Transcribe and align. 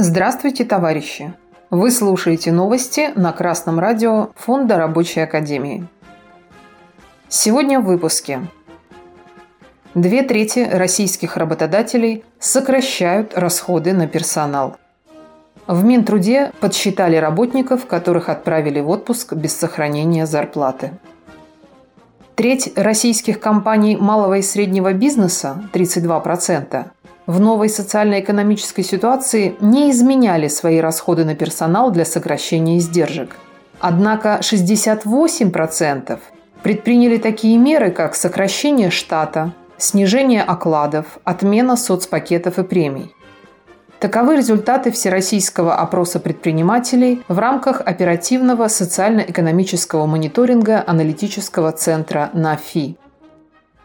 Здравствуйте, 0.00 0.64
товарищи! 0.64 1.34
Вы 1.70 1.90
слушаете 1.90 2.52
новости 2.52 3.10
на 3.16 3.32
Красном 3.32 3.80
радио 3.80 4.28
Фонда 4.36 4.76
Рабочей 4.76 5.22
Академии. 5.22 5.88
Сегодня 7.28 7.80
в 7.80 7.86
выпуске. 7.86 8.42
Две 9.96 10.22
трети 10.22 10.60
российских 10.60 11.36
работодателей 11.36 12.22
сокращают 12.38 13.36
расходы 13.36 13.92
на 13.92 14.06
персонал. 14.06 14.76
В 15.66 15.82
Минтруде 15.82 16.52
подсчитали 16.60 17.16
работников, 17.16 17.86
которых 17.86 18.28
отправили 18.28 18.78
в 18.78 18.88
отпуск 18.90 19.32
без 19.32 19.56
сохранения 19.56 20.26
зарплаты. 20.26 20.92
Треть 22.36 22.72
российских 22.76 23.40
компаний 23.40 23.96
малого 23.96 24.34
и 24.34 24.42
среднего 24.42 24.92
бизнеса, 24.92 25.68
32%, 25.72 26.84
в 27.28 27.40
новой 27.40 27.68
социально-экономической 27.68 28.82
ситуации 28.82 29.54
не 29.60 29.90
изменяли 29.90 30.48
свои 30.48 30.78
расходы 30.80 31.26
на 31.26 31.34
персонал 31.34 31.90
для 31.90 32.06
сокращения 32.06 32.78
издержек. 32.78 33.36
Однако 33.80 34.38
68% 34.40 36.18
предприняли 36.62 37.18
такие 37.18 37.58
меры, 37.58 37.90
как 37.90 38.14
сокращение 38.14 38.88
штата, 38.90 39.52
снижение 39.76 40.42
окладов, 40.42 41.18
отмена 41.22 41.76
соцпакетов 41.76 42.58
и 42.58 42.62
премий. 42.62 43.14
Таковы 44.00 44.36
результаты 44.36 44.90
всероссийского 44.90 45.74
опроса 45.74 46.20
предпринимателей 46.20 47.22
в 47.28 47.38
рамках 47.38 47.82
оперативного 47.84 48.68
социально-экономического 48.68 50.06
мониторинга 50.06 50.82
аналитического 50.86 51.72
центра 51.72 52.30
НАФИ. 52.32 52.96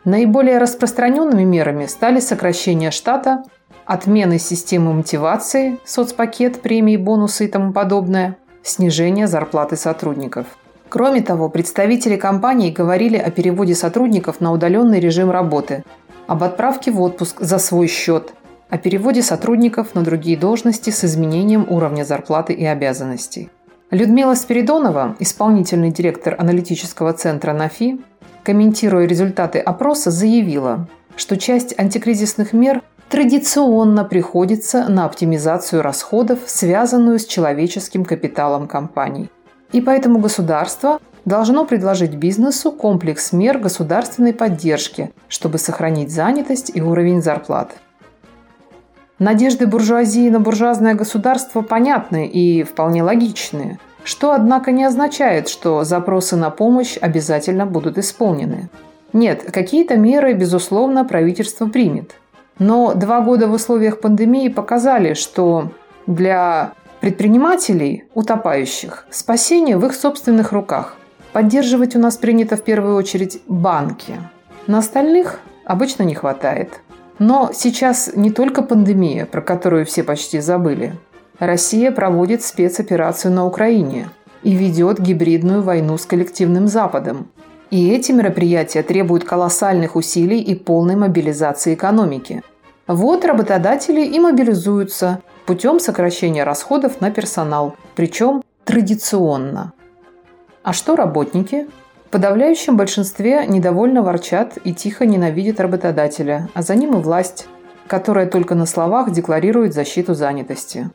Наиболее 0.05 0.57
распространенными 0.57 1.43
мерами 1.43 1.85
стали 1.85 2.19
сокращение 2.19 2.91
штата, 2.91 3.43
отмены 3.85 4.37
системы 4.37 4.93
мотивации, 4.93 5.79
соцпакет, 5.85 6.61
премии, 6.61 6.97
бонусы 6.97 7.45
и 7.45 7.47
тому 7.47 7.71
подобное, 7.71 8.37
снижение 8.63 9.27
зарплаты 9.27 9.77
сотрудников. 9.77 10.45
Кроме 10.89 11.21
того, 11.21 11.49
представители 11.49 12.17
компаний 12.17 12.71
говорили 12.71 13.17
о 13.17 13.31
переводе 13.31 13.75
сотрудников 13.75 14.41
на 14.41 14.51
удаленный 14.51 14.99
режим 14.99 15.31
работы, 15.31 15.83
об 16.27 16.43
отправке 16.43 16.91
в 16.91 17.01
отпуск 17.01 17.39
за 17.39 17.57
свой 17.57 17.87
счет, 17.87 18.33
о 18.69 18.77
переводе 18.77 19.21
сотрудников 19.21 19.95
на 19.95 20.03
другие 20.03 20.37
должности 20.37 20.89
с 20.89 21.03
изменением 21.03 21.65
уровня 21.69 22.03
зарплаты 22.03 22.53
и 22.53 22.65
обязанностей. 22.65 23.49
Людмила 23.91 24.33
Спиридонова, 24.33 25.15
исполнительный 25.19 25.91
директор 25.91 26.35
аналитического 26.37 27.13
центра 27.13 27.53
НАФИ, 27.53 27.99
комментируя 28.43 29.05
результаты 29.05 29.59
опроса, 29.59 30.11
заявила, 30.11 30.87
что 31.15 31.37
часть 31.37 31.77
антикризисных 31.79 32.53
мер 32.53 32.81
традиционно 33.09 34.03
приходится 34.03 34.87
на 34.89 35.05
оптимизацию 35.05 35.81
расходов, 35.81 36.39
связанную 36.45 37.19
с 37.19 37.25
человеческим 37.25 38.05
капиталом 38.05 38.67
компаний. 38.67 39.29
И 39.71 39.81
поэтому 39.81 40.19
государство 40.19 40.99
должно 41.25 41.65
предложить 41.65 42.15
бизнесу 42.15 42.71
комплекс 42.71 43.31
мер 43.31 43.57
государственной 43.57 44.33
поддержки, 44.33 45.11
чтобы 45.27 45.57
сохранить 45.57 46.11
занятость 46.11 46.71
и 46.73 46.81
уровень 46.81 47.21
зарплат. 47.21 47.71
Надежды 49.19 49.67
буржуазии 49.67 50.29
на 50.29 50.39
буржуазное 50.39 50.95
государство 50.95 51.61
понятны 51.61 52.27
и 52.27 52.63
вполне 52.63 53.03
логичны– 53.03 53.79
что, 54.03 54.33
однако, 54.33 54.71
не 54.71 54.83
означает, 54.83 55.47
что 55.47 55.83
запросы 55.83 56.35
на 56.35 56.49
помощь 56.49 56.97
обязательно 56.99 57.65
будут 57.65 57.97
исполнены. 57.97 58.69
Нет, 59.13 59.51
какие-то 59.51 59.95
меры, 59.95 60.33
безусловно, 60.33 61.05
правительство 61.05 61.67
примет. 61.67 62.15
Но 62.59 62.93
два 62.93 63.21
года 63.21 63.47
в 63.47 63.53
условиях 63.53 63.99
пандемии 63.99 64.47
показали, 64.49 65.13
что 65.13 65.71
для 66.07 66.73
предпринимателей, 66.99 68.05
утопающих, 68.13 69.05
спасение 69.09 69.77
в 69.77 69.85
их 69.85 69.93
собственных 69.93 70.51
руках. 70.51 70.95
Поддерживать 71.31 71.95
у 71.95 71.99
нас 71.99 72.17
принято 72.17 72.55
в 72.55 72.63
первую 72.63 72.95
очередь 72.95 73.41
банки. 73.47 74.13
На 74.67 74.77
остальных 74.79 75.39
обычно 75.65 76.03
не 76.03 76.15
хватает. 76.15 76.81
Но 77.19 77.51
сейчас 77.53 78.11
не 78.15 78.31
только 78.31 78.61
пандемия, 78.61 79.25
про 79.25 79.41
которую 79.41 79.85
все 79.85 80.03
почти 80.03 80.39
забыли. 80.39 80.93
Россия 81.45 81.91
проводит 81.91 82.43
спецоперацию 82.43 83.33
на 83.33 83.45
Украине 83.45 84.09
и 84.43 84.55
ведет 84.55 84.99
гибридную 84.99 85.61
войну 85.61 85.97
с 85.97 86.05
коллективным 86.05 86.67
Западом. 86.67 87.27
И 87.69 87.89
эти 87.89 88.11
мероприятия 88.11 88.83
требуют 88.83 89.23
колоссальных 89.23 89.95
усилий 89.95 90.39
и 90.39 90.55
полной 90.55 90.95
мобилизации 90.95 91.73
экономики. 91.73 92.43
Вот 92.87 93.25
работодатели 93.25 94.05
и 94.05 94.19
мобилизуются 94.19 95.21
путем 95.45 95.79
сокращения 95.79 96.43
расходов 96.43 97.01
на 97.01 97.11
персонал, 97.11 97.75
причем 97.95 98.43
традиционно. 98.63 99.73
А 100.63 100.71
что 100.71 100.95
работники? 100.95 101.67
В 102.05 102.09
подавляющем 102.09 102.77
большинстве 102.77 103.45
недовольно 103.47 104.01
ворчат 104.01 104.57
и 104.63 104.73
тихо 104.73 105.05
ненавидят 105.05 105.59
работодателя, 105.59 106.47
а 106.53 106.61
за 106.61 106.75
ним 106.75 106.95
и 106.97 107.01
власть, 107.01 107.47
которая 107.87 108.27
только 108.27 108.55
на 108.55 108.65
словах 108.65 109.11
декларирует 109.11 109.73
защиту 109.73 110.13
занятости. 110.13 110.89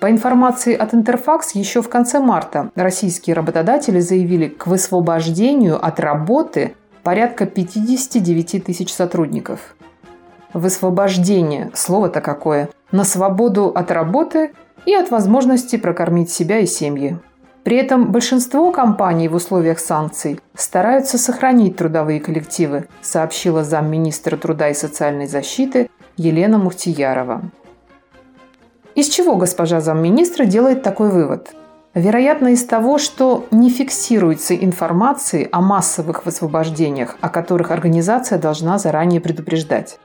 По 0.00 0.10
информации 0.10 0.76
от 0.76 0.94
Интерфакс, 0.94 1.56
еще 1.56 1.82
в 1.82 1.88
конце 1.88 2.20
марта 2.20 2.70
российские 2.76 3.34
работодатели 3.34 3.98
заявили 3.98 4.46
к 4.46 4.68
высвобождению 4.68 5.84
от 5.84 5.98
работы 5.98 6.76
порядка 7.02 7.46
59 7.46 8.64
тысяч 8.64 8.92
сотрудников. 8.92 9.74
Высвобождение, 10.52 11.70
слово-то 11.74 12.20
какое, 12.20 12.68
на 12.92 13.02
свободу 13.02 13.72
от 13.74 13.90
работы 13.90 14.52
и 14.86 14.94
от 14.94 15.10
возможности 15.10 15.76
прокормить 15.76 16.30
себя 16.30 16.60
и 16.60 16.66
семьи. 16.66 17.18
При 17.64 17.76
этом 17.76 18.12
большинство 18.12 18.70
компаний 18.70 19.28
в 19.28 19.34
условиях 19.34 19.80
санкций 19.80 20.40
стараются 20.54 21.18
сохранить 21.18 21.76
трудовые 21.76 22.20
коллективы, 22.20 22.86
сообщила 23.02 23.64
замминистра 23.64 24.36
труда 24.36 24.70
и 24.70 24.74
социальной 24.74 25.26
защиты 25.26 25.90
Елена 26.16 26.56
Мухтиярова. 26.56 27.42
Из 28.98 29.06
чего 29.10 29.36
госпожа 29.36 29.80
замминистра 29.80 30.44
делает 30.44 30.82
такой 30.82 31.08
вывод? 31.08 31.54
Вероятно, 31.94 32.48
из 32.48 32.64
того, 32.64 32.98
что 32.98 33.46
не 33.52 33.70
фиксируется 33.70 34.56
информации 34.56 35.48
о 35.52 35.60
массовых 35.60 36.26
высвобождениях, 36.26 37.16
о 37.20 37.28
которых 37.28 37.70
организация 37.70 38.40
должна 38.40 38.76
заранее 38.76 39.20
предупреждать. 39.20 40.00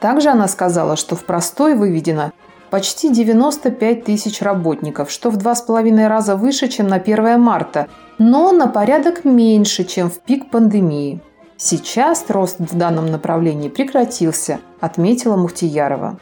Также 0.00 0.30
она 0.30 0.48
сказала, 0.48 0.96
что 0.96 1.14
в 1.14 1.24
простой 1.26 1.74
выведено 1.74 2.32
почти 2.70 3.12
95 3.12 4.02
тысяч 4.02 4.40
работников, 4.40 5.10
что 5.10 5.28
в 5.28 5.36
два 5.36 5.54
с 5.54 5.60
половиной 5.60 6.06
раза 6.06 6.36
выше, 6.36 6.68
чем 6.68 6.88
на 6.88 6.96
1 6.96 7.38
марта, 7.38 7.88
но 8.16 8.50
на 8.52 8.66
порядок 8.66 9.26
меньше, 9.26 9.84
чем 9.84 10.08
в 10.08 10.20
пик 10.20 10.50
пандемии. 10.50 11.20
Сейчас 11.58 12.24
рост 12.30 12.60
в 12.60 12.78
данном 12.78 13.10
направлении 13.10 13.68
прекратился, 13.68 14.58
отметила 14.80 15.36
Мухтиярова. 15.36 16.18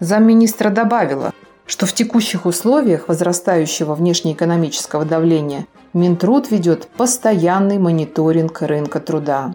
Замминистра 0.00 0.70
добавила, 0.70 1.32
что 1.66 1.84
в 1.84 1.92
текущих 1.92 2.46
условиях 2.46 3.08
возрастающего 3.08 3.94
внешнеэкономического 3.94 5.04
давления 5.04 5.66
Минтруд 5.92 6.50
ведет 6.50 6.86
постоянный 6.86 7.78
мониторинг 7.78 8.62
рынка 8.62 9.00
труда. 9.00 9.54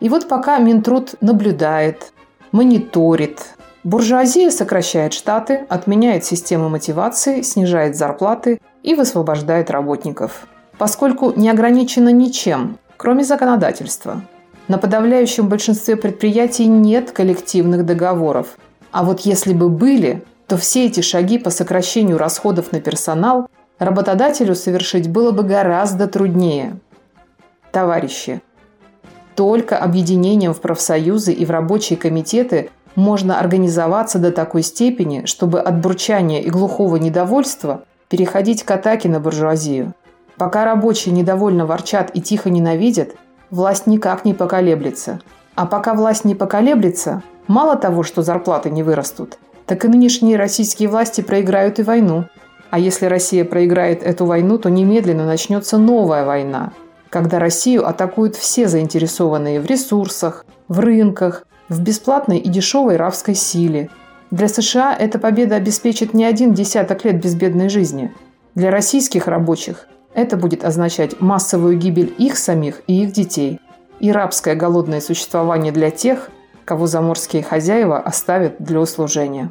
И 0.00 0.08
вот 0.08 0.28
пока 0.28 0.58
Минтруд 0.58 1.14
наблюдает, 1.20 2.12
мониторит, 2.50 3.54
буржуазия 3.84 4.50
сокращает 4.50 5.12
штаты, 5.12 5.64
отменяет 5.68 6.24
систему 6.24 6.68
мотивации, 6.68 7.42
снижает 7.42 7.96
зарплаты 7.96 8.60
и 8.82 8.94
высвобождает 8.94 9.70
работников. 9.70 10.48
Поскольку 10.76 11.32
не 11.36 11.50
ограничено 11.50 12.08
ничем, 12.08 12.78
кроме 12.96 13.24
законодательства. 13.24 14.22
На 14.66 14.78
подавляющем 14.78 15.48
большинстве 15.48 15.96
предприятий 15.96 16.66
нет 16.66 17.12
коллективных 17.12 17.86
договоров– 17.86 18.58
а 18.90 19.04
вот 19.04 19.20
если 19.20 19.52
бы 19.52 19.68
были, 19.68 20.24
то 20.46 20.56
все 20.56 20.86
эти 20.86 21.00
шаги 21.00 21.38
по 21.38 21.50
сокращению 21.50 22.18
расходов 22.18 22.72
на 22.72 22.80
персонал 22.80 23.48
работодателю 23.78 24.54
совершить 24.54 25.08
было 25.08 25.30
бы 25.30 25.42
гораздо 25.42 26.06
труднее. 26.06 26.78
Товарищи, 27.70 28.40
только 29.36 29.78
объединением 29.78 30.54
в 30.54 30.60
профсоюзы 30.60 31.32
и 31.32 31.44
в 31.44 31.50
рабочие 31.50 31.96
комитеты 31.96 32.70
можно 32.96 33.38
организоваться 33.38 34.18
до 34.18 34.32
такой 34.32 34.62
степени, 34.62 35.26
чтобы 35.26 35.60
от 35.60 35.80
бурчания 35.80 36.40
и 36.40 36.50
глухого 36.50 36.96
недовольства 36.96 37.84
переходить 38.08 38.64
к 38.64 38.70
атаке 38.70 39.08
на 39.08 39.20
буржуазию. 39.20 39.94
Пока 40.36 40.64
рабочие 40.64 41.14
недовольно 41.14 41.66
ворчат 41.66 42.10
и 42.14 42.20
тихо 42.20 42.50
ненавидят, 42.50 43.14
власть 43.50 43.86
никак 43.86 44.24
не 44.24 44.34
поколеблется. 44.34 45.20
А 45.58 45.66
пока 45.66 45.94
власть 45.94 46.24
не 46.24 46.36
поколеблется, 46.36 47.22
Мало 47.48 47.76
того, 47.76 48.02
что 48.02 48.20
зарплаты 48.22 48.68
не 48.68 48.82
вырастут, 48.82 49.38
так 49.64 49.84
и 49.84 49.88
нынешние 49.88 50.36
российские 50.36 50.90
власти 50.90 51.22
проиграют 51.22 51.78
и 51.78 51.82
войну. 51.82 52.26
А 52.70 52.78
если 52.78 53.06
Россия 53.06 53.42
проиграет 53.46 54.02
эту 54.02 54.26
войну, 54.26 54.58
то 54.58 54.68
немедленно 54.68 55.24
начнется 55.24 55.78
новая 55.78 56.26
война, 56.26 56.72
когда 57.08 57.38
Россию 57.38 57.88
атакуют 57.88 58.36
все 58.36 58.68
заинтересованные 58.68 59.62
в 59.62 59.66
ресурсах, 59.66 60.44
в 60.68 60.78
рынках, 60.78 61.46
в 61.70 61.80
бесплатной 61.80 62.36
и 62.36 62.50
дешевой 62.50 62.96
рабской 62.96 63.34
силе. 63.34 63.88
Для 64.30 64.48
США 64.48 64.94
эта 64.94 65.18
победа 65.18 65.56
обеспечит 65.56 66.12
не 66.12 66.26
один 66.26 66.52
десяток 66.52 67.06
лет 67.06 67.22
безбедной 67.22 67.70
жизни. 67.70 68.12
Для 68.54 68.70
российских 68.70 69.26
рабочих 69.26 69.88
это 70.12 70.36
будет 70.36 70.64
означать 70.64 71.18
массовую 71.22 71.78
гибель 71.78 72.14
их 72.18 72.36
самих 72.36 72.82
и 72.86 73.04
их 73.04 73.12
детей 73.12 73.58
и 74.00 74.12
рабское 74.12 74.54
голодное 74.54 75.00
существование 75.00 75.72
для 75.72 75.90
тех, 75.90 76.30
кого 76.64 76.86
заморские 76.86 77.42
хозяева 77.42 77.98
оставят 77.98 78.56
для 78.58 78.80
услужения. 78.80 79.50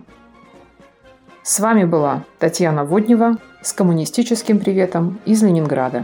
С 1.44 1.59
вами 1.59 1.85
была 1.85 2.23
Татьяна 2.39 2.83
Воднева 2.83 3.38
с 3.61 3.73
коммунистическим 3.73 4.59
приветом 4.59 5.19
из 5.25 5.41
Ленинграда. 5.41 6.03